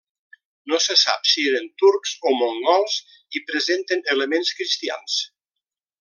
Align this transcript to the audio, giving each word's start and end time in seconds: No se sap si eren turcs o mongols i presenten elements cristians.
No 0.71 0.77
se 0.83 0.95
sap 1.01 1.27
si 1.31 1.43
eren 1.49 1.67
turcs 1.83 2.13
o 2.29 2.33
mongols 2.39 2.95
i 3.39 3.45
presenten 3.51 4.01
elements 4.17 4.55
cristians. 4.61 5.19